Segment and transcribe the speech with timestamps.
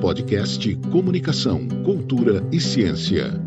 [0.00, 3.38] Podcast Comunicação, Cultura e Ciência.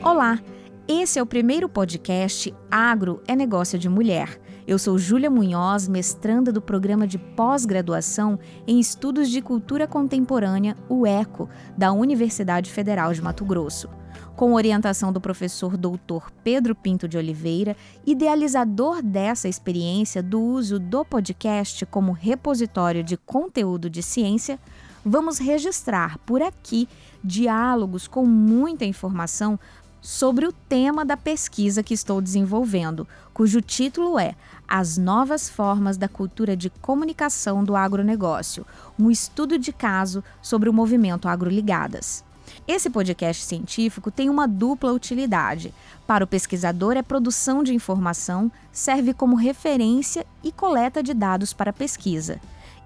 [0.00, 0.40] Olá,
[0.86, 4.40] esse é o primeiro podcast Agro é Negócio de Mulher.
[4.66, 8.36] Eu sou Júlia Munhoz, mestranda do programa de pós-graduação
[8.66, 13.88] em Estudos de Cultura Contemporânea, o ECO, da Universidade Federal de Mato Grosso.
[14.34, 21.04] Com orientação do professor doutor Pedro Pinto de Oliveira, idealizador dessa experiência do uso do
[21.04, 24.58] podcast como repositório de conteúdo de ciência,
[25.04, 26.88] vamos registrar por aqui
[27.22, 29.60] diálogos com muita informação
[30.00, 34.34] sobre o tema da pesquisa que estou desenvolvendo, cujo título é
[34.68, 38.66] As Novas Formas da Cultura de Comunicação do Agronegócio,
[38.98, 42.24] um estudo de caso sobre o movimento Agroligadas.
[42.66, 45.72] Esse podcast científico tem uma dupla utilidade.
[46.06, 51.72] Para o pesquisador, é produção de informação, serve como referência e coleta de dados para
[51.72, 52.40] pesquisa.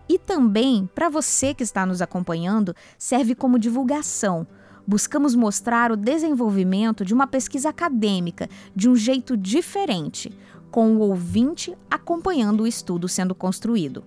[0.09, 4.47] E também, para você que está nos acompanhando, serve como divulgação.
[4.91, 10.37] Buscamos mostrar o desenvolvimento de uma pesquisa acadêmica de um jeito diferente,
[10.69, 14.03] com o ouvinte acompanhando o estudo sendo construído.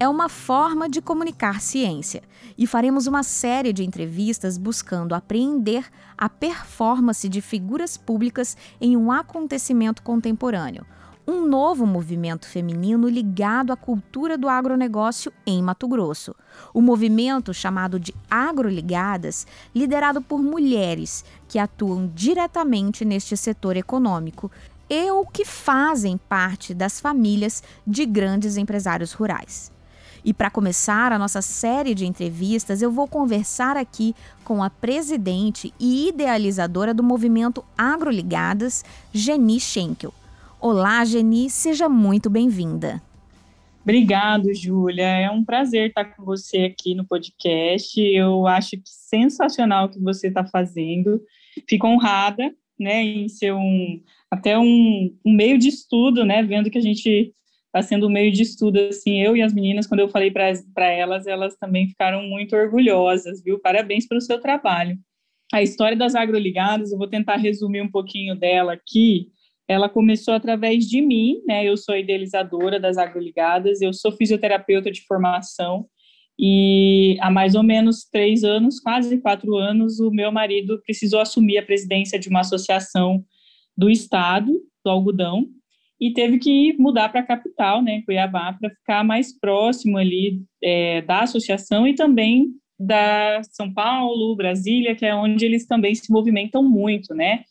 [0.00, 2.24] É uma forma de comunicar ciência
[2.58, 5.84] e faremos uma série de entrevistas buscando apreender
[6.18, 10.84] a performance de figuras públicas em um acontecimento contemporâneo,
[11.26, 16.34] um novo movimento feminino ligado à cultura do agronegócio em Mato Grosso.
[16.72, 24.50] O movimento chamado de Agroligadas, liderado por mulheres que atuam diretamente neste setor econômico
[24.88, 29.72] e ou que fazem parte das famílias de grandes empresários rurais.
[30.24, 35.72] E para começar a nossa série de entrevistas, eu vou conversar aqui com a presidente
[35.78, 40.12] e idealizadora do movimento Agroligadas, Geni Schenkel.
[40.68, 43.00] Olá, Geni, seja muito bem-vinda.
[43.84, 45.06] Obrigado, Júlia.
[45.06, 48.00] É um prazer estar com você aqui no podcast.
[48.00, 51.22] Eu acho que sensacional o que você está fazendo.
[51.68, 56.78] Fico honrada, né, em ser um até um, um meio de estudo, né, vendo que
[56.78, 57.32] a gente
[57.66, 60.88] está sendo um meio de estudo, assim, eu e as meninas, quando eu falei para
[60.88, 63.60] elas, elas também ficaram muito orgulhosas, viu?
[63.60, 64.98] Parabéns pelo seu trabalho.
[65.52, 69.30] A história das agroligadas, eu vou tentar resumir um pouquinho dela aqui.
[69.68, 71.64] Ela começou através de mim, né?
[71.64, 75.86] Eu sou idealizadora das agroligadas, eu sou fisioterapeuta de formação,
[76.38, 81.56] e há mais ou menos três anos, quase quatro anos, o meu marido precisou assumir
[81.58, 83.24] a presidência de uma associação
[83.76, 84.52] do estado,
[84.84, 85.46] do algodão,
[85.98, 91.00] e teve que mudar para a capital, né, Cuiabá, para ficar mais próximo ali é,
[91.00, 92.48] da associação e também
[92.78, 97.44] da São Paulo, Brasília, que é onde eles também se movimentam muito, né?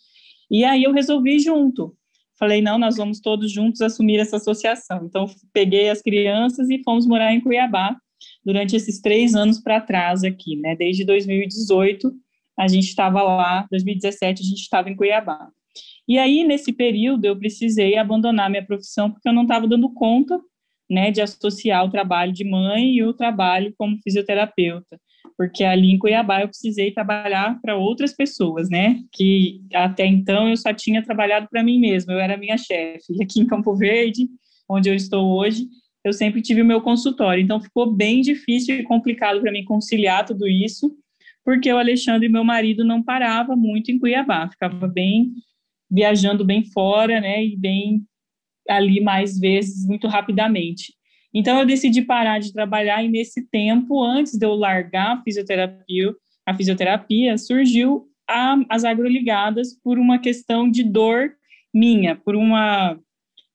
[0.52, 1.96] E aí eu resolvi junto.
[2.38, 5.06] Falei, não, nós vamos todos juntos assumir essa associação.
[5.06, 7.96] Então, peguei as crianças e fomos morar em Cuiabá
[8.44, 10.76] durante esses três anos para trás aqui, né?
[10.76, 12.12] Desde 2018,
[12.58, 15.50] a gente estava lá, 2017, a gente estava em Cuiabá.
[16.08, 20.40] E aí, nesse período, eu precisei abandonar minha profissão porque eu não estava dando conta
[20.90, 25.00] né, de associar o trabalho de mãe e o trabalho como fisioterapeuta,
[25.38, 30.58] porque ali em Cuiabá eu precisei trabalhar para outras pessoas, né, que até então eu
[30.58, 33.14] só tinha trabalhado para mim mesma, eu era minha chefe.
[33.18, 34.28] E aqui em Campo Verde,
[34.70, 35.68] onde eu estou hoje,
[36.04, 40.26] eu sempre tive o meu consultório, então ficou bem difícil e complicado para mim conciliar
[40.26, 40.96] tudo isso,
[41.44, 45.34] porque o Alexandre, meu marido, não parava muito em Cuiabá, ficava bem
[45.90, 48.04] viajando bem fora, né, e bem
[48.70, 50.94] ali mais vezes, muito rapidamente.
[51.34, 56.14] Então, eu decidi parar de trabalhar e nesse tempo, antes de eu largar a fisioterapia,
[56.46, 61.34] a fisioterapia surgiu a, as agroligadas por uma questão de dor
[61.74, 62.98] minha, por uma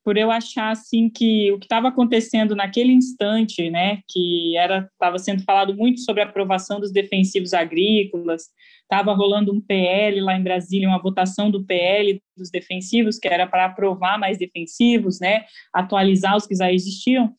[0.05, 5.19] por eu achar assim que o que estava acontecendo naquele instante, né, que era estava
[5.19, 8.45] sendo falado muito sobre a aprovação dos defensivos agrícolas,
[8.83, 13.47] estava rolando um PL lá em Brasília, uma votação do PL dos defensivos, que era
[13.47, 17.35] para aprovar mais defensivos, né, atualizar os que já existiam,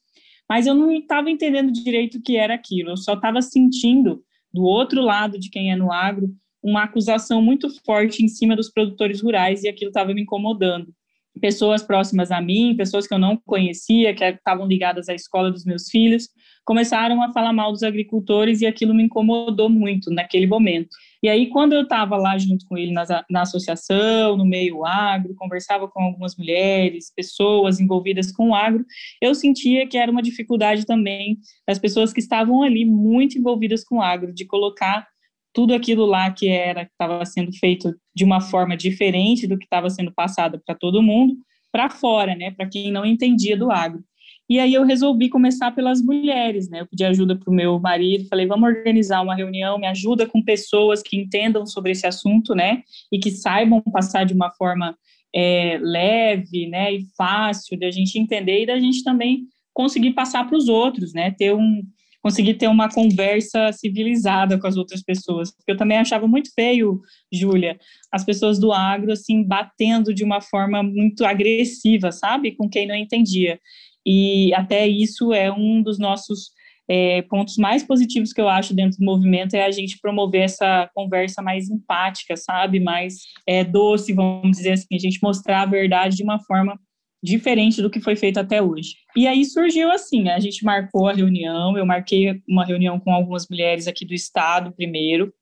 [0.47, 4.23] mas eu não estava entendendo direito o que era aquilo, eu só estava sentindo,
[4.53, 6.29] do outro lado de quem é no agro,
[6.61, 10.93] uma acusação muito forte em cima dos produtores rurais e aquilo estava me incomodando.
[11.39, 15.63] Pessoas próximas a mim, pessoas que eu não conhecia, que estavam ligadas à escola dos
[15.63, 16.27] meus filhos,
[16.65, 20.89] começaram a falar mal dos agricultores e aquilo me incomodou muito naquele momento.
[21.23, 25.35] E aí, quando eu estava lá junto com ele na, na associação, no meio agro,
[25.35, 28.85] conversava com algumas mulheres, pessoas envolvidas com o agro,
[29.21, 31.37] eu sentia que era uma dificuldade também
[31.67, 35.07] das pessoas que estavam ali muito envolvidas com o agro, de colocar
[35.53, 39.65] tudo aquilo lá que era que estava sendo feito de uma forma diferente do que
[39.65, 41.35] estava sendo passado para todo mundo
[41.71, 44.03] para fora, né, para quem não entendia do agro.
[44.49, 46.81] E aí eu resolvi começar pelas mulheres, né?
[46.81, 50.43] Eu pedi ajuda para o meu marido, falei, vamos organizar uma reunião, me ajuda com
[50.43, 52.83] pessoas que entendam sobre esse assunto, né?
[53.09, 54.93] E que saibam passar de uma forma
[55.33, 56.93] é, leve, né?
[56.93, 59.43] E fácil da gente entender e da gente também
[59.73, 61.31] conseguir passar para os outros, né?
[61.31, 61.81] Ter um,
[62.21, 65.51] conseguir ter uma conversa civilizada com as outras pessoas.
[65.51, 67.01] Porque eu também achava muito feio,
[67.31, 67.77] Júlia,
[68.11, 72.55] as pessoas do agro, assim, batendo de uma forma muito agressiva, sabe?
[72.55, 73.59] Com quem não entendia.
[74.05, 76.51] E até isso é um dos nossos
[76.89, 80.89] é, pontos mais positivos que eu acho dentro do movimento é a gente promover essa
[80.93, 82.79] conversa mais empática, sabe?
[82.79, 83.15] Mais
[83.47, 86.77] é, doce, vamos dizer assim, a gente mostrar a verdade de uma forma
[87.21, 88.95] diferente do que foi feito até hoje.
[89.15, 93.47] E aí surgiu assim, a gente marcou a reunião, eu marquei uma reunião com algumas
[93.47, 95.33] mulheres aqui do estado primeiro,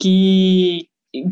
[0.00, 0.86] que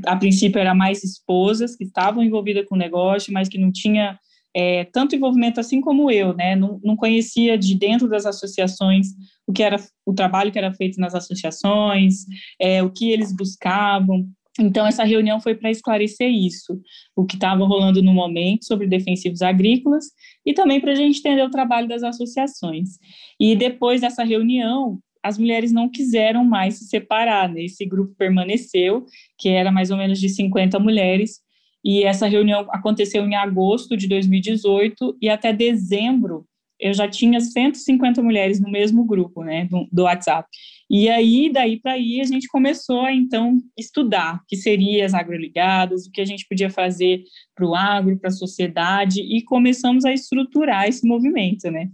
[0.06, 4.18] a princípio eram mais esposas que estavam envolvidas com o negócio, mas que não tinha
[4.54, 6.56] é, tanto envolvimento assim como eu, né?
[6.56, 9.08] Não, não conhecia de dentro das associações
[9.46, 12.24] o que era o trabalho que era feito nas associações,
[12.58, 14.26] é, o que eles buscavam.
[14.58, 16.80] Então, essa reunião foi para esclarecer isso,
[17.14, 20.06] o que estava rolando no momento sobre defensivos agrícolas
[20.44, 22.98] e também para a gente entender o trabalho das associações.
[23.38, 27.64] E depois dessa reunião, as mulheres não quiseram mais se separar, né?
[27.64, 29.04] esse grupo permaneceu,
[29.38, 31.40] que era mais ou menos de 50 mulheres,
[31.84, 36.44] e essa reunião aconteceu em agosto de 2018 e até dezembro
[36.78, 40.48] eu já tinha 150 mulheres no mesmo grupo, né, do, do WhatsApp.
[40.88, 45.14] E aí, daí para aí, a gente começou a, então, estudar o que seriam as
[45.14, 47.24] agroligadas, o que a gente podia fazer
[47.54, 51.88] para o agro, para a sociedade, e começamos a estruturar esse movimento, né.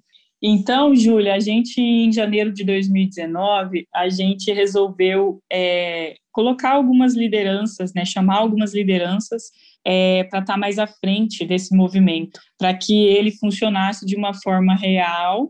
[0.44, 7.94] Então, Júlia, a gente, em janeiro de 2019, a gente resolveu é, colocar algumas lideranças,
[7.94, 9.44] né, chamar algumas lideranças
[9.84, 14.34] é, para estar tá mais à frente desse movimento, para que ele funcionasse de uma
[14.34, 15.48] forma real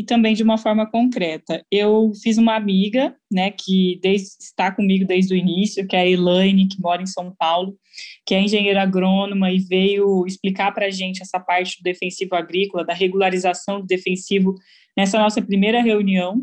[0.00, 1.62] e também de uma forma concreta.
[1.70, 6.08] Eu fiz uma amiga, né, que desde, está comigo desde o início, que é a
[6.08, 7.76] Elaine, que mora em São Paulo,
[8.24, 12.82] que é engenheira agrônoma e veio explicar para a gente essa parte do defensivo agrícola,
[12.82, 14.54] da regularização do defensivo
[14.96, 16.42] nessa nossa primeira reunião.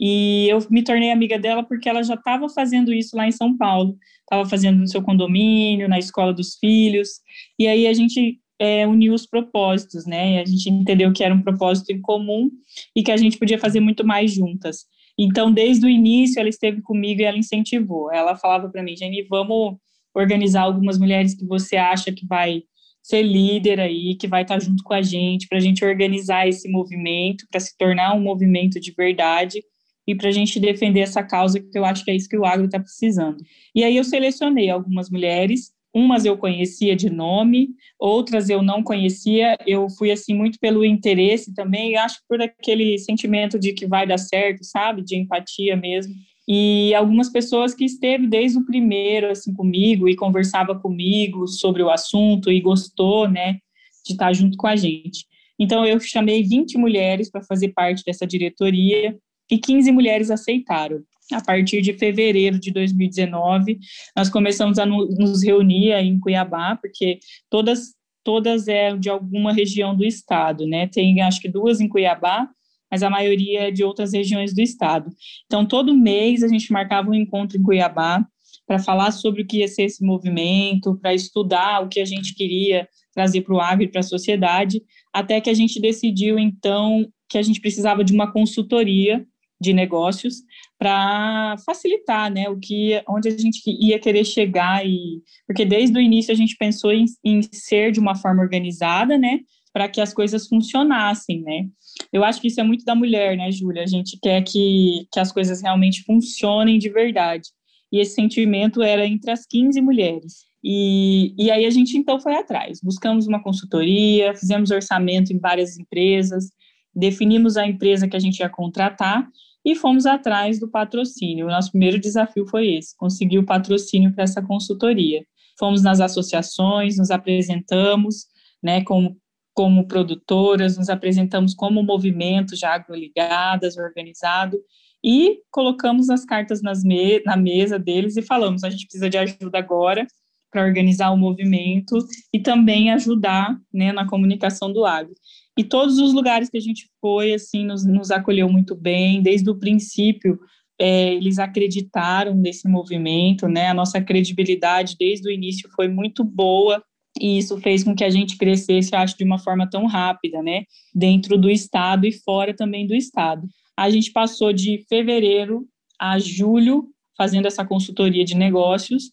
[0.00, 3.54] E eu me tornei amiga dela porque ela já estava fazendo isso lá em São
[3.54, 7.20] Paulo, estava fazendo no seu condomínio, na escola dos filhos,
[7.58, 10.40] e aí a gente é, uniu os propósitos, né?
[10.40, 12.50] A gente entendeu que era um propósito em comum
[12.94, 14.84] e que a gente podia fazer muito mais juntas.
[15.18, 18.12] Então, desde o início, ela esteve comigo e ela incentivou.
[18.12, 19.76] Ela falava para mim, Jenny, vamos
[20.14, 22.62] organizar algumas mulheres que você acha que vai
[23.02, 26.68] ser líder aí, que vai estar junto com a gente, para a gente organizar esse
[26.68, 29.62] movimento, para se tornar um movimento de verdade
[30.06, 32.44] e para a gente defender essa causa, que eu acho que é isso que o
[32.44, 33.36] agro está precisando.
[33.74, 39.56] E aí eu selecionei algumas mulheres, umas eu conhecia de nome, outras eu não conhecia,
[39.66, 44.18] eu fui assim muito pelo interesse também, acho por aquele sentimento de que vai dar
[44.18, 46.14] certo, sabe, de empatia mesmo.
[46.46, 51.90] E algumas pessoas que esteve desde o primeiro assim comigo e conversava comigo sobre o
[51.90, 53.58] assunto e gostou, né,
[54.06, 55.26] de estar junto com a gente.
[55.58, 59.16] Então eu chamei 20 mulheres para fazer parte dessa diretoria
[59.50, 61.02] e 15 mulheres aceitaram.
[61.32, 63.78] A partir de fevereiro de 2019,
[64.16, 67.18] nós começamos a nos reunir em Cuiabá, porque
[67.50, 70.86] todas todas é de alguma região do estado, né?
[70.86, 72.46] Tem acho que duas em Cuiabá,
[72.90, 75.10] mas a maioria é de outras regiões do estado.
[75.46, 78.22] Então, todo mês a gente marcava um encontro em Cuiabá
[78.66, 82.34] para falar sobre o que ia ser esse movimento, para estudar o que a gente
[82.34, 87.38] queria trazer para o agro para a sociedade, até que a gente decidiu, então, que
[87.38, 89.26] a gente precisava de uma consultoria
[89.60, 90.42] de negócios
[90.78, 96.00] para facilitar, né, o que, onde a gente ia querer chegar e, porque desde o
[96.00, 99.40] início a gente pensou em, em ser de uma forma organizada, né,
[99.72, 101.66] para que as coisas funcionassem, né.
[102.12, 103.82] Eu acho que isso é muito da mulher, né, Júlia?
[103.82, 107.48] A gente quer que, que as coisas realmente funcionem de verdade.
[107.92, 110.46] E esse sentimento era entre as 15 mulheres.
[110.62, 115.78] E, e aí a gente então foi atrás, buscamos uma consultoria, fizemos orçamento em várias
[115.78, 116.50] empresas,
[116.94, 119.28] definimos a empresa que a gente ia contratar
[119.70, 121.46] e fomos atrás do patrocínio.
[121.46, 125.22] O nosso primeiro desafio foi esse, conseguir o patrocínio para essa consultoria.
[125.58, 128.24] Fomos nas associações, nos apresentamos,
[128.62, 129.14] né, como,
[129.52, 134.58] como produtoras, nos apresentamos como movimento já agroligadas, organizado,
[135.04, 139.58] e colocamos as cartas me na mesa deles e falamos, a gente precisa de ajuda
[139.58, 140.06] agora
[140.50, 141.98] para organizar o movimento
[142.32, 145.12] e também ajudar né, na comunicação do agro.
[145.58, 149.50] E todos os lugares que a gente foi, assim, nos, nos acolheu muito bem, desde
[149.50, 150.38] o princípio,
[150.80, 153.66] é, eles acreditaram nesse movimento, né?
[153.66, 156.80] A nossa credibilidade desde o início foi muito boa
[157.20, 160.62] e isso fez com que a gente crescesse, acho, de uma forma tão rápida, né?
[160.94, 163.48] Dentro do estado e fora também do estado.
[163.76, 165.66] A gente passou de fevereiro
[166.00, 169.10] a julho fazendo essa consultoria de negócios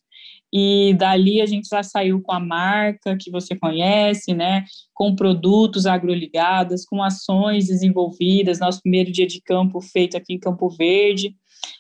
[0.54, 4.64] e dali a gente já saiu com a marca que você conhece, né?
[4.94, 10.70] Com produtos agroligadas, com ações desenvolvidas, nosso primeiro dia de campo feito aqui em Campo
[10.70, 11.36] Verde.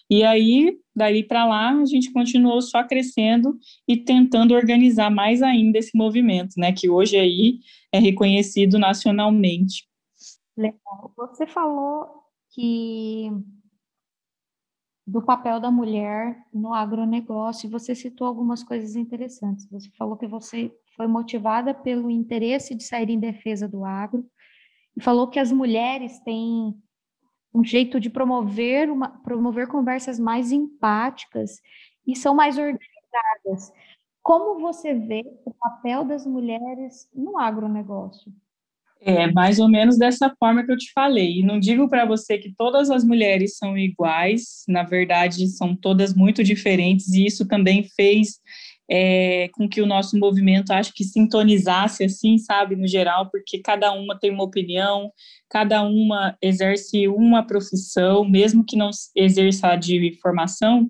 [0.09, 3.57] E aí, dali para lá, a gente continuou só crescendo
[3.87, 6.71] e tentando organizar mais ainda esse movimento, né?
[6.71, 7.59] Que hoje aí
[7.91, 9.87] é reconhecido nacionalmente.
[10.57, 11.13] Legal.
[11.17, 12.07] Você falou
[12.53, 13.29] que
[15.05, 17.69] do papel da mulher no agronegócio.
[17.69, 19.69] Você citou algumas coisas interessantes.
[19.69, 24.25] Você falou que você foi motivada pelo interesse de sair em defesa do agro
[24.97, 26.73] e falou que as mulheres têm
[27.53, 31.61] um jeito de promover uma, promover conversas mais empáticas
[32.05, 33.71] e são mais organizadas.
[34.23, 38.33] Como você vê o papel das mulheres no agronegócio?
[39.07, 41.39] É, mais ou menos dessa forma que eu te falei.
[41.39, 46.15] E não digo para você que todas as mulheres são iguais, na verdade, são todas
[46.15, 48.39] muito diferentes, e isso também fez
[48.89, 53.91] é, com que o nosso movimento, acho que sintonizasse assim, sabe, no geral, porque cada
[53.91, 55.11] uma tem uma opinião,
[55.49, 60.89] cada uma exerce uma profissão, mesmo que não exerça de formação,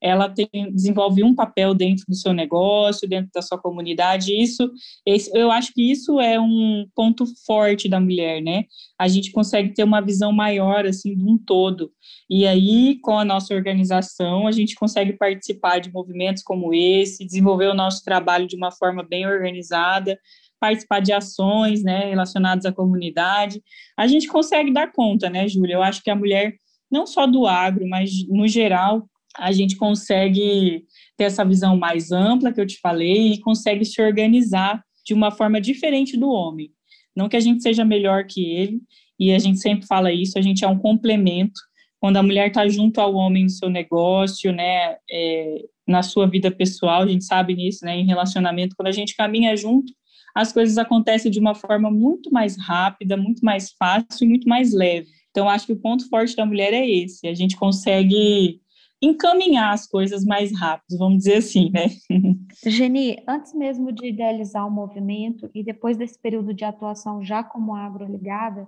[0.00, 4.32] ela tem, desenvolve um papel dentro do seu negócio, dentro da sua comunidade.
[4.32, 4.70] Isso,
[5.04, 8.64] esse, eu acho que isso é um ponto forte da mulher, né?
[8.98, 11.90] A gente consegue ter uma visão maior assim de um todo.
[12.30, 17.66] E aí, com a nossa organização, a gente consegue participar de movimentos como esse, desenvolver
[17.66, 20.18] o nosso trabalho de uma forma bem organizada,
[20.60, 23.62] participar de ações, né, relacionadas à comunidade.
[23.96, 25.74] A gente consegue dar conta, né, Júlia?
[25.74, 26.54] Eu acho que a mulher
[26.90, 30.84] não só do agro, mas no geral, a gente consegue
[31.16, 35.30] ter essa visão mais ampla que eu te falei e consegue se organizar de uma
[35.30, 36.70] forma diferente do homem.
[37.16, 38.80] Não que a gente seja melhor que ele,
[39.18, 41.60] e a gente sempre fala isso, a gente é um complemento.
[42.00, 46.50] Quando a mulher está junto ao homem no seu negócio, né, é, na sua vida
[46.50, 49.92] pessoal, a gente sabe nisso, né, em relacionamento, quando a gente caminha junto,
[50.34, 54.72] as coisas acontecem de uma forma muito mais rápida, muito mais fácil e muito mais
[54.72, 55.08] leve.
[55.30, 58.60] Então, acho que o ponto forte da mulher é esse, a gente consegue
[59.00, 61.86] encaminhar as coisas mais rápido, vamos dizer assim, né?
[62.66, 67.74] Geni, antes mesmo de idealizar o movimento e depois desse período de atuação já como
[67.74, 68.66] agroligada,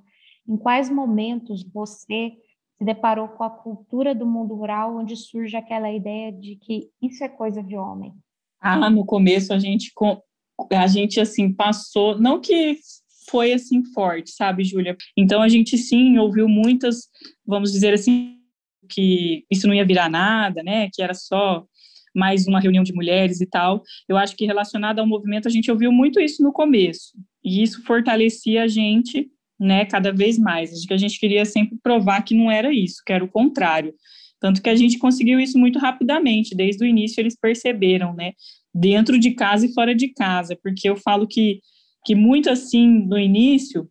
[0.49, 2.33] em quais momentos você
[2.79, 7.23] se deparou com a cultura do mundo rural, onde surge aquela ideia de que isso
[7.25, 8.15] é coisa de homem?
[8.61, 9.93] Ah, no começo a gente
[10.73, 12.79] a gente assim passou, não que
[13.31, 14.97] foi assim forte, sabe, Júlia?
[15.17, 17.09] Então a gente sim ouviu muitas,
[17.47, 18.40] vamos dizer assim,
[18.91, 20.89] que isso não ia virar nada, né?
[20.93, 21.65] Que era só
[22.15, 23.83] mais uma reunião de mulheres e tal.
[24.09, 27.13] Eu acho que relacionado ao movimento a gente ouviu muito isso no começo
[27.45, 29.29] e isso fortalecia a gente,
[29.59, 29.85] né?
[29.85, 30.73] Cada vez mais.
[30.73, 33.95] Acho que a gente queria sempre provar que não era isso, que era o contrário.
[34.41, 36.55] Tanto que a gente conseguiu isso muito rapidamente.
[36.55, 38.33] Desde o início eles perceberam, né?
[38.75, 41.61] Dentro de casa e fora de casa, porque eu falo que
[42.05, 43.89] que muito assim no início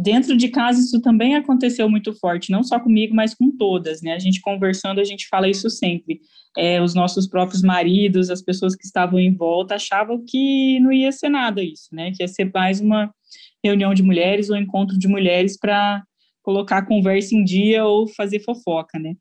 [0.00, 4.12] Dentro de casa, isso também aconteceu muito forte, não só comigo, mas com todas, né?
[4.12, 6.20] A gente conversando, a gente fala isso sempre.
[6.56, 11.10] É, os nossos próprios maridos, as pessoas que estavam em volta, achavam que não ia
[11.10, 12.12] ser nada isso, né?
[12.12, 13.12] Que ia ser mais uma
[13.64, 16.00] reunião de mulheres ou encontro de mulheres para
[16.42, 19.14] colocar a conversa em dia ou fazer fofoca, né?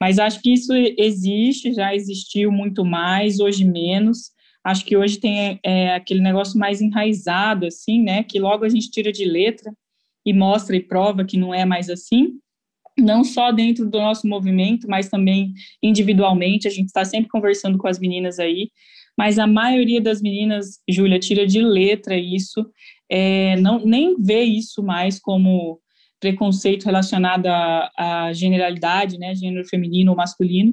[0.00, 4.30] Mas acho que isso existe, já existiu muito mais, hoje menos.
[4.64, 8.22] Acho que hoje tem é, aquele negócio mais enraizado, assim, né?
[8.22, 9.72] Que logo a gente tira de letra
[10.24, 12.38] e mostra e prova que não é mais assim,
[12.98, 15.52] não só dentro do nosso movimento, mas também
[15.82, 16.68] individualmente.
[16.68, 18.70] A gente está sempre conversando com as meninas aí,
[19.16, 22.66] mas a maioria das meninas, Júlia, tira de letra isso,
[23.10, 25.80] é, não nem vê isso mais como
[26.20, 30.72] preconceito relacionado à, à generalidade, né, gênero feminino ou masculino,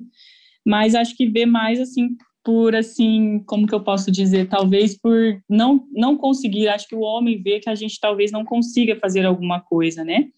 [0.65, 2.09] mas acho que vê mais assim
[2.43, 7.01] por assim, como que eu posso dizer, talvez por não não conseguir, acho que o
[7.01, 10.29] homem vê que a gente talvez não consiga fazer alguma coisa, né?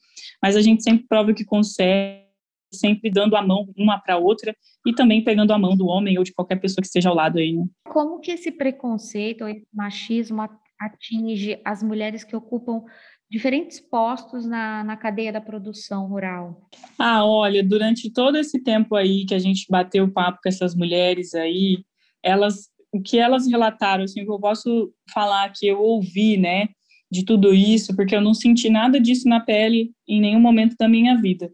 [0.42, 2.26] Mas a gente sempre prova que consegue,
[2.74, 4.56] sempre dando a mão uma para outra
[4.86, 7.38] e também pegando a mão do homem ou de qualquer pessoa que esteja ao lado
[7.38, 7.66] aí, né?
[7.86, 10.42] Como que esse preconceito ou esse machismo
[10.80, 12.84] atinge as mulheres que ocupam
[13.30, 16.68] diferentes postos na, na cadeia da produção rural?
[17.00, 21.34] Ah, olha, durante todo esse tempo aí que a gente bateu papo com essas mulheres
[21.34, 21.86] aí,
[22.24, 26.68] elas, o que elas relataram, assim, eu posso falar que eu ouvi, né,
[27.12, 30.88] de tudo isso, porque eu não senti nada disso na pele em nenhum momento da
[30.88, 31.52] minha vida.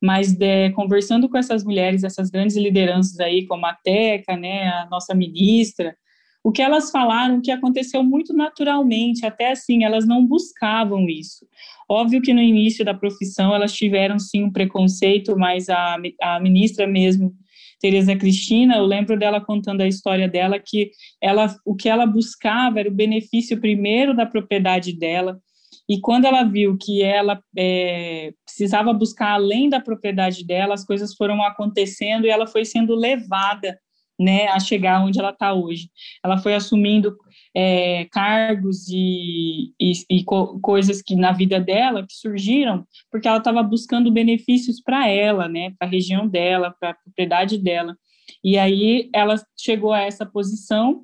[0.00, 4.88] Mas de, conversando com essas mulheres, essas grandes lideranças aí, como a Teca, né, a
[4.90, 5.94] nossa ministra,
[6.42, 11.46] o que elas falaram que aconteceu muito naturalmente, até assim, elas não buscavam isso.
[11.88, 16.86] Óbvio que no início da profissão elas tiveram sim um preconceito, mas a, a ministra
[16.86, 17.34] mesmo,
[17.80, 22.80] Tereza Cristina, eu lembro dela contando a história dela que ela, o que ela buscava
[22.80, 25.40] era o benefício primeiro da propriedade dela,
[25.88, 31.14] e quando ela viu que ela é, precisava buscar além da propriedade dela, as coisas
[31.14, 33.76] foram acontecendo e ela foi sendo levada
[34.20, 35.88] né, a chegar onde ela está hoje.
[36.22, 37.16] Ela foi assumindo
[37.56, 43.38] é, cargos e, e, e co coisas que na vida dela que surgiram porque ela
[43.38, 47.96] estava buscando benefícios para ela, né, para a região dela, para a propriedade dela.
[48.44, 51.02] E aí ela chegou a essa posição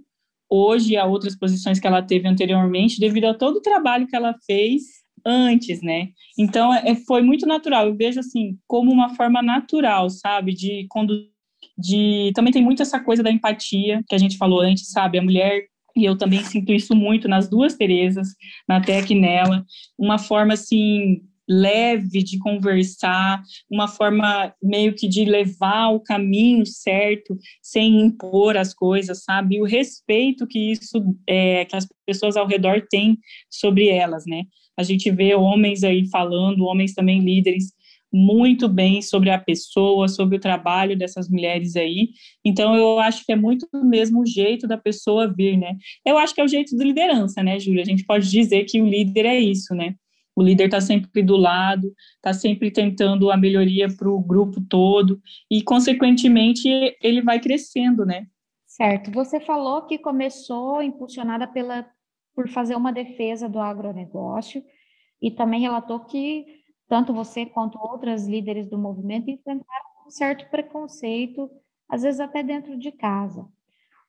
[0.48, 4.14] hoje e a outras posições que ela teve anteriormente, devido a todo o trabalho que
[4.14, 4.82] ela fez
[5.24, 6.10] antes, né?
[6.38, 7.86] Então é, foi muito natural.
[7.86, 11.35] Eu vejo assim como uma forma natural, sabe, de conduzir
[11.76, 15.18] de também tem muito essa coisa da empatia que a gente falou antes, sabe?
[15.18, 15.64] A mulher
[15.96, 18.28] e eu também sinto isso muito nas duas Terezas,
[18.68, 19.64] na Tec nela,
[19.98, 23.40] uma forma assim leve de conversar,
[23.70, 29.56] uma forma meio que de levar o caminho certo, sem impor as coisas, sabe?
[29.56, 33.16] E o respeito que isso, é, que as pessoas ao redor têm
[33.48, 34.42] sobre elas, né?
[34.76, 37.72] A gente vê homens aí falando, homens também líderes,
[38.16, 42.10] muito bem sobre a pessoa, sobre o trabalho dessas mulheres aí.
[42.44, 45.76] Então, eu acho que é muito mesmo o jeito da pessoa vir, né?
[46.04, 47.82] Eu acho que é o jeito de liderança, né, Júlia?
[47.82, 49.94] A gente pode dizer que o líder é isso, né?
[50.34, 55.20] O líder está sempre do lado, está sempre tentando a melhoria para o grupo todo
[55.50, 56.68] e, consequentemente,
[57.02, 58.26] ele vai crescendo, né?
[58.66, 59.10] Certo.
[59.10, 61.86] Você falou que começou impulsionada pela
[62.34, 64.62] por fazer uma defesa do agronegócio
[65.22, 66.44] e também relatou que
[66.88, 71.50] tanto você quanto outras líderes do movimento enfrentaram um certo preconceito,
[71.88, 73.46] às vezes até dentro de casa.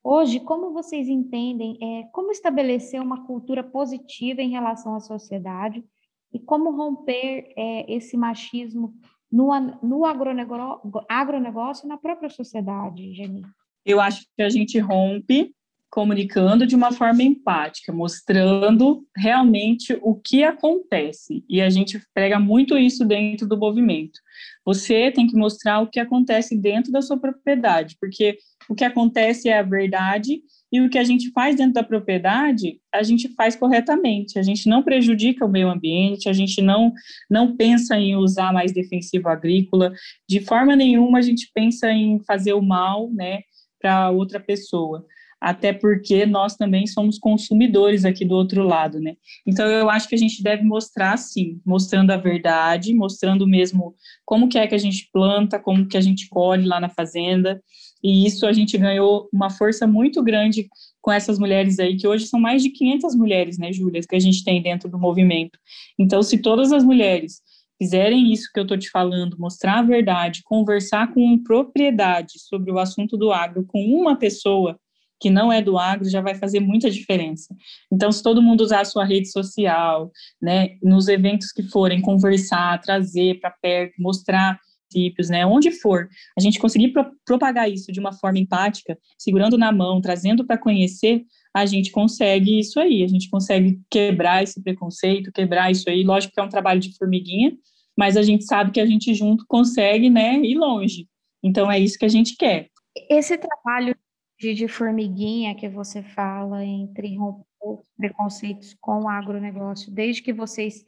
[0.03, 5.83] Hoje, como vocês entendem é, como estabelecer uma cultura positiva em relação à sociedade
[6.31, 8.93] e como romper é, esse machismo
[9.31, 9.49] no,
[9.83, 13.41] no agronegócio, agronegócio na própria sociedade, Geni?
[13.85, 15.53] Eu acho que a gente rompe
[15.89, 21.43] comunicando de uma forma empática, mostrando realmente o que acontece.
[21.49, 24.19] E a gente prega muito isso dentro do movimento.
[24.65, 28.37] Você tem que mostrar o que acontece dentro da sua propriedade, porque
[28.69, 32.81] o que acontece é a verdade e o que a gente faz dentro da propriedade,
[32.93, 34.37] a gente faz corretamente.
[34.37, 36.91] A gente não prejudica o meio ambiente, a gente não
[37.29, 39.93] não pensa em usar mais defensivo agrícola,
[40.27, 43.39] de forma nenhuma a gente pensa em fazer o mal, né,
[43.79, 45.05] para outra pessoa
[45.39, 49.15] até porque nós também somos consumidores aqui do outro lado, né?
[49.45, 53.95] Então eu acho que a gente deve mostrar sim, mostrando a verdade, mostrando mesmo
[54.25, 57.61] como que é que a gente planta, como que a gente colhe lá na fazenda,
[58.03, 60.67] e isso a gente ganhou uma força muito grande
[61.01, 64.19] com essas mulheres aí, que hoje são mais de 500 mulheres, né, Júlia, que a
[64.19, 65.57] gente tem dentro do movimento.
[65.97, 67.41] Então, se todas as mulheres
[67.77, 72.79] fizerem isso que eu estou te falando, mostrar a verdade, conversar com propriedade sobre o
[72.79, 74.79] assunto do agro com uma pessoa,
[75.19, 77.55] que não é do agro já vai fazer muita diferença.
[77.91, 82.79] Então, se todo mundo usar a sua rede social, né, nos eventos que forem, conversar,
[82.81, 87.99] trazer para perto, mostrar princípios, né, onde for, a gente conseguir pro propagar isso de
[87.99, 93.07] uma forma empática, segurando na mão, trazendo para conhecer, a gente consegue isso aí, a
[93.07, 96.03] gente consegue quebrar esse preconceito, quebrar isso aí.
[96.03, 97.51] Lógico que é um trabalho de formiguinha,
[97.97, 101.07] mas a gente sabe que a gente junto consegue, né, ir longe.
[101.43, 102.69] Então é isso que a gente quer.
[103.09, 103.95] Esse trabalho
[104.39, 110.85] de, formiguinha que você fala entre romper os preconceitos com o agronegócio, desde que vocês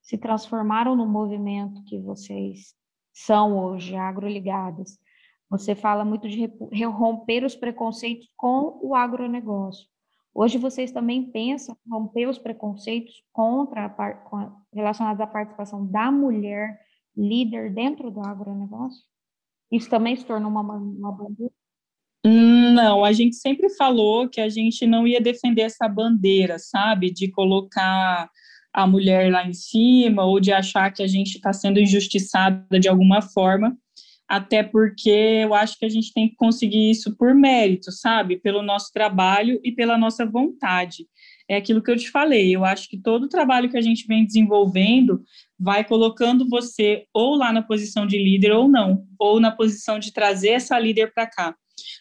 [0.00, 2.74] se transformaram no movimento que vocês
[3.12, 4.98] são hoje, agroligadas,
[5.48, 6.46] você fala muito de
[6.84, 9.88] romper os preconceitos com o agronegócio.
[10.34, 16.80] Hoje vocês também pensam romper os preconceitos contra a, relacionados à participação da mulher
[17.16, 19.04] líder dentro do agronegócio?
[19.70, 21.54] Isso também se tornou uma, uma bandeira?
[22.26, 27.12] Não, a gente sempre falou que a gente não ia defender essa bandeira, sabe?
[27.12, 28.30] De colocar
[28.72, 32.88] a mulher lá em cima ou de achar que a gente está sendo injustiçada de
[32.88, 33.76] alguma forma,
[34.26, 38.38] até porque eu acho que a gente tem que conseguir isso por mérito, sabe?
[38.38, 41.06] Pelo nosso trabalho e pela nossa vontade.
[41.46, 44.06] É aquilo que eu te falei, eu acho que todo o trabalho que a gente
[44.06, 45.22] vem desenvolvendo
[45.58, 50.10] vai colocando você ou lá na posição de líder ou não, ou na posição de
[50.10, 51.54] trazer essa líder para cá.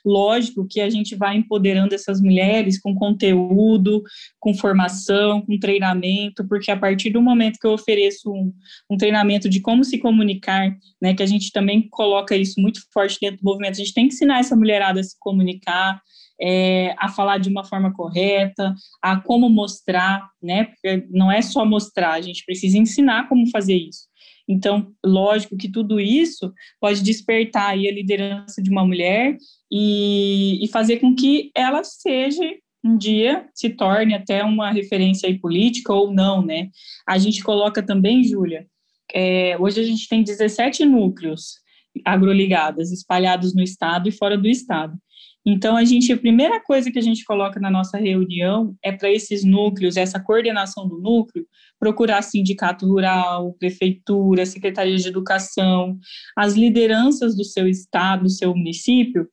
[0.05, 4.03] Lógico que a gente vai empoderando essas mulheres com conteúdo,
[4.39, 8.53] com formação, com treinamento, porque a partir do momento que eu ofereço um,
[8.89, 13.17] um treinamento de como se comunicar, né, que a gente também coloca isso muito forte
[13.19, 16.01] dentro do movimento, a gente tem que ensinar essa mulherada a se comunicar,
[16.41, 20.65] é, a falar de uma forma correta, a como mostrar, né?
[20.65, 24.07] Porque não é só mostrar, a gente precisa ensinar como fazer isso.
[24.47, 29.37] Então, lógico que tudo isso pode despertar aí a liderança de uma mulher
[29.71, 32.43] e, e fazer com que ela seja
[32.83, 36.69] um dia se torne até uma referência aí política ou não, né?
[37.07, 38.67] A gente coloca também, Júlia,
[39.13, 41.61] é, hoje a gente tem 17 núcleos
[42.03, 44.97] agroligadas espalhados no estado e fora do estado.
[45.45, 49.11] Então, a gente, a primeira coisa que a gente coloca na nossa reunião é para
[49.11, 51.45] esses núcleos, essa coordenação do núcleo,
[51.77, 55.97] procurar sindicato rural, prefeitura, secretaria de educação,
[56.37, 59.27] as lideranças do seu estado, do seu município,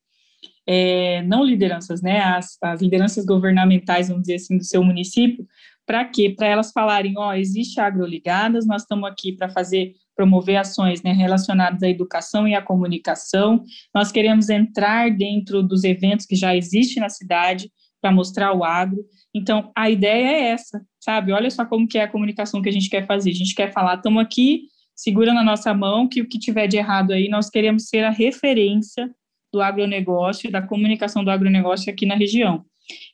[0.67, 5.47] é, não lideranças, né, as, as lideranças governamentais, vamos dizer assim, do seu município,
[5.87, 6.31] para quê?
[6.31, 11.15] Para elas falarem, ó, oh, existe agroligadas, nós estamos aqui para fazer promover ações né,
[11.15, 13.65] relacionadas à educação e à comunicação.
[13.95, 19.03] Nós queremos entrar dentro dos eventos que já existem na cidade para mostrar o agro.
[19.35, 21.33] Então, a ideia é essa, sabe?
[21.33, 23.31] Olha só como que é a comunicação que a gente quer fazer.
[23.31, 26.77] A gente quer falar, estamos aqui, segura na nossa mão, que o que tiver de
[26.77, 29.11] errado aí, nós queremos ser a referência
[29.51, 32.63] do agronegócio, da comunicação do agronegócio aqui na região.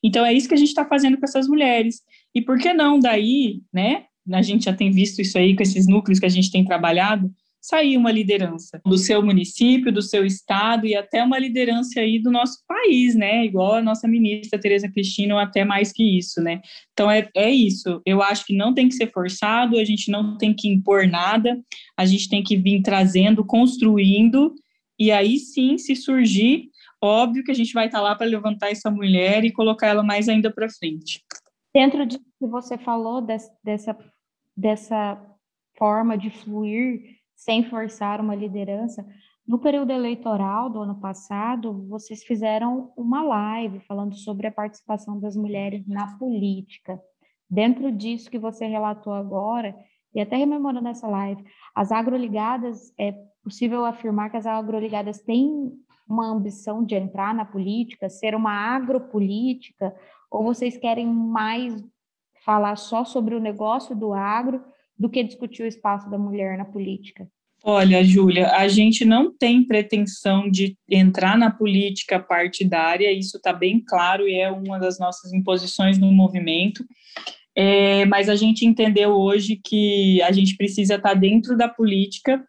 [0.03, 2.01] Então, é isso que a gente está fazendo com essas mulheres.
[2.35, 5.87] E por que não daí, né, a gente já tem visto isso aí com esses
[5.87, 7.31] núcleos que a gente tem trabalhado,
[7.67, 12.31] sair uma liderança do seu município, do seu estado e até uma liderança aí do
[12.31, 13.45] nosso país, né?
[13.45, 16.61] Igual a nossa ministra Tereza Cristina, ou até mais que isso, né?
[16.93, 18.01] Então é, é isso.
[18.07, 21.61] Eu acho que não tem que ser forçado, a gente não tem que impor nada,
[21.97, 24.55] a gente tem que vir trazendo, construindo,
[24.97, 26.71] e aí sim, se surgir,
[27.03, 30.29] óbvio que a gente vai estar lá para levantar essa mulher e colocar ela mais
[30.29, 31.21] ainda para frente.
[31.75, 33.97] Dentro de que você falou dessa
[34.57, 35.21] dessa
[35.77, 39.07] forma de fluir sem forçar uma liderança.
[39.47, 45.37] No período eleitoral do ano passado, vocês fizeram uma live falando sobre a participação das
[45.37, 47.01] mulheres na política.
[47.49, 49.77] Dentro disso que você relatou agora,
[50.13, 53.13] e até rememorando essa live, as agroligadas, é
[53.45, 55.71] possível afirmar que as agroligadas têm
[56.09, 59.95] uma ambição de entrar na política, ser uma agropolítica,
[60.31, 61.85] ou vocês querem mais
[62.47, 64.63] falar só sobre o negócio do agro
[64.97, 67.29] do que discutir o espaço da mulher na política?
[67.65, 73.83] Olha, Júlia, a gente não tem pretensão de entrar na política partidária, isso está bem
[73.85, 76.85] claro e é uma das nossas imposições no movimento.
[77.57, 82.47] É, mas a gente entendeu hoje que a gente precisa estar tá dentro da política,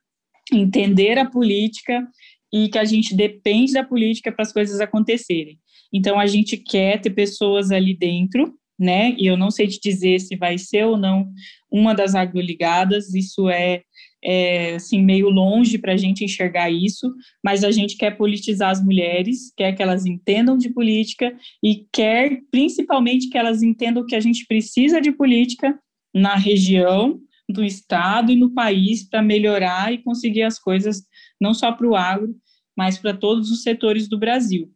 [0.54, 2.08] entender a política
[2.54, 5.58] e que a gente depende da política para as coisas acontecerem.
[5.92, 9.16] Então, a gente quer ter pessoas ali dentro né?
[9.18, 11.32] E eu não sei te dizer se vai ser ou não
[11.72, 13.82] uma das agroligadas, isso é,
[14.24, 17.12] é assim, meio longe para a gente enxergar isso,
[17.44, 22.40] mas a gente quer politizar as mulheres, quer que elas entendam de política e quer
[22.52, 25.78] principalmente que elas entendam que a gente precisa de política
[26.13, 31.04] na região, do estado e no país para melhorar e conseguir as coisas
[31.40, 32.36] não só para o agro,
[32.76, 34.72] mas para todos os setores do Brasil.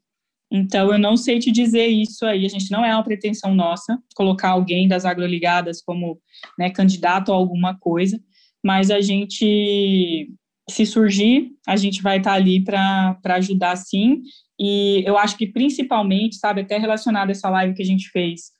[0.51, 2.45] Então, eu não sei te dizer isso aí.
[2.45, 6.19] A gente não é uma pretensão nossa colocar alguém das agroligadas como
[6.59, 8.19] né, candidato a alguma coisa,
[8.63, 10.29] mas a gente,
[10.69, 14.21] se surgir, a gente vai estar ali para ajudar sim.
[14.59, 18.51] E eu acho que principalmente, sabe, até relacionado a essa live que a gente fez,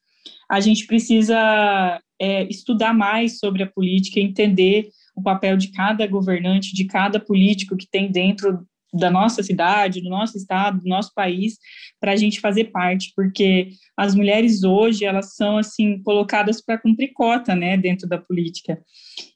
[0.49, 6.73] a gente precisa é, estudar mais sobre a política, entender o papel de cada governante,
[6.73, 11.57] de cada político que tem dentro da nossa cidade, do nosso estado, do nosso país,
[11.99, 17.13] para a gente fazer parte, porque as mulheres hoje elas são assim colocadas para cumprir
[17.13, 18.81] cota, né, dentro da política.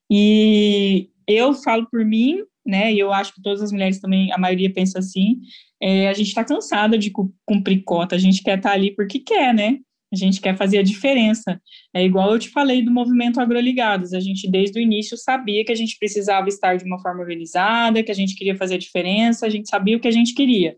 [0.10, 4.38] E eu falo por mim, né, e eu acho que todas as mulheres também, a
[4.38, 5.40] maioria pensa assim,
[5.82, 7.12] é, a gente está cansada de
[7.46, 9.80] cumprir cota, a gente quer estar tá ali porque quer, né?
[10.14, 11.60] A gente quer fazer a diferença.
[11.94, 14.14] É igual eu te falei do movimento Agroligados.
[14.14, 18.04] A gente, desde o início, sabia que a gente precisava estar de uma forma organizada,
[18.04, 20.78] que a gente queria fazer a diferença, a gente sabia o que a gente queria.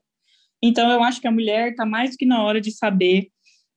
[0.64, 3.28] Então, eu acho que a mulher está mais do que na hora de saber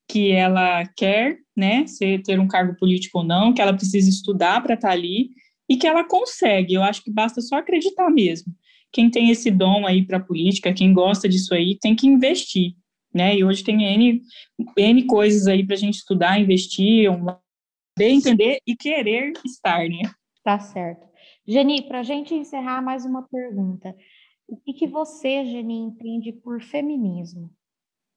[0.09, 4.61] que ela quer, né, ser, ter um cargo político ou não, que ela precisa estudar
[4.63, 5.31] para estar tá ali
[5.69, 6.75] e que ela consegue.
[6.75, 8.53] Eu acho que basta só acreditar mesmo.
[8.93, 12.75] Quem tem esse dom aí para política, quem gosta disso aí, tem que investir
[13.13, 13.37] né?
[13.37, 14.23] E hoje tem N,
[14.77, 20.03] N coisas aí para a gente estudar, investir, saber entender e querer estar, né?
[20.43, 21.07] Tá certo.
[21.47, 23.95] Geni, para a gente encerrar mais uma pergunta.
[24.49, 27.51] O que, que você, Geni, entende por feminismo?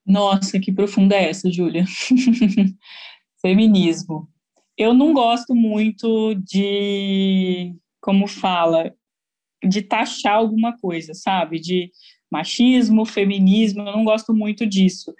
[0.05, 1.85] Nossa, que profunda é essa, Júlia.
[3.41, 4.29] feminismo.
[4.77, 8.93] Eu não gosto muito de, como fala,
[9.63, 11.59] de taxar alguma coisa, sabe?
[11.59, 11.91] De
[12.33, 15.13] machismo, feminismo, eu não gosto muito disso.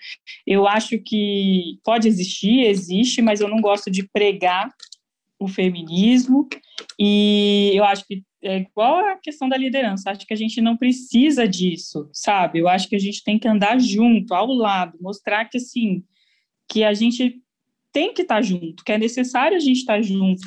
[0.45, 4.69] Eu acho que pode existir, existe, mas eu não gosto de pregar
[5.39, 6.47] o feminismo
[6.99, 10.75] e eu acho que é igual a questão da liderança, acho que a gente não
[10.75, 12.59] precisa disso, sabe?
[12.59, 16.03] Eu acho que a gente tem que andar junto, ao lado, mostrar que assim,
[16.69, 17.42] que a gente
[17.93, 20.41] tem que estar tá junto, que é necessário a gente estar tá junto.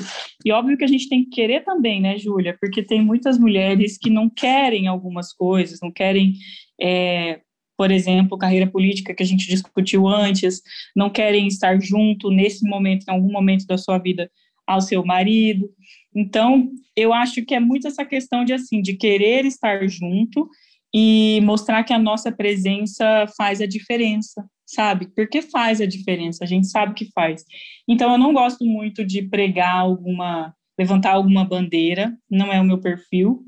[0.44, 2.56] E óbvio que a gente tem que querer também, né, Júlia?
[2.61, 6.35] Porque tem muitas mulheres que não querem algumas coisas, não querem,
[6.80, 7.40] é,
[7.78, 10.61] por exemplo, carreira política que a gente discutiu antes,
[10.94, 14.28] não querem estar junto nesse momento, em algum momento da sua vida,
[14.66, 15.70] ao seu marido.
[16.14, 20.48] Então, eu acho que é muito essa questão de assim, de querer estar junto
[20.92, 25.09] e mostrar que a nossa presença faz a diferença, sabe?
[25.14, 27.44] Porque faz a diferença, a gente sabe que faz.
[27.88, 32.79] Então, eu não gosto muito de pregar alguma, levantar alguma bandeira, não é o meu
[32.79, 33.44] perfil.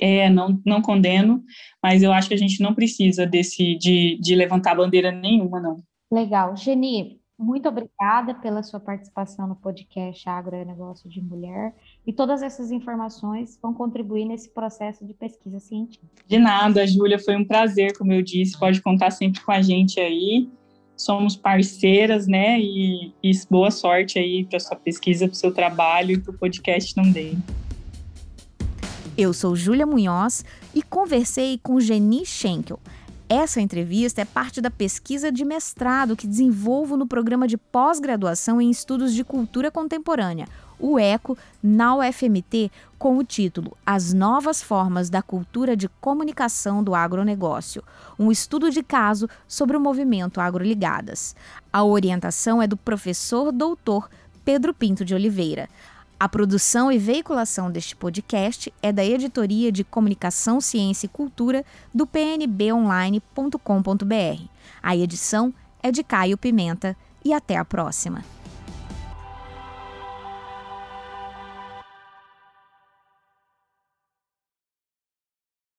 [0.00, 1.42] É, não, não condeno,
[1.82, 5.82] mas eu acho que a gente não precisa desse de, de levantar bandeira nenhuma, não.
[6.10, 6.56] Legal.
[6.56, 11.72] Geni, muito obrigada pela sua participação no podcast Agronegócio de Mulher
[12.04, 16.04] e todas essas informações vão contribuir nesse processo de pesquisa científica.
[16.26, 20.00] De nada, Júlia, foi um prazer, como eu disse, pode contar sempre com a gente
[20.00, 20.50] aí.
[20.96, 22.58] Somos parceiras, né?
[22.58, 26.36] E, e boa sorte aí para sua pesquisa, para o seu trabalho e para o
[26.36, 27.38] podcast também.
[29.16, 32.80] Eu sou Júlia Munhoz e conversei com Geni Schenkel
[33.28, 38.70] essa entrevista é parte da pesquisa de mestrado que desenvolvo no programa de pós-graduação em
[38.70, 45.20] estudos de cultura contemporânea, o ECO, na UFMT, com o título As Novas Formas da
[45.20, 47.82] Cultura de Comunicação do Agronegócio,
[48.18, 51.36] um estudo de caso sobre o movimento Agroligadas.
[51.70, 54.08] A orientação é do professor doutor
[54.44, 55.68] Pedro Pinto de Oliveira.
[56.20, 62.08] A produção e veiculação deste podcast é da Editoria de Comunicação, Ciência e Cultura do
[62.08, 64.42] pnbonline.com.br.
[64.82, 68.24] A edição é de Caio Pimenta e até a próxima.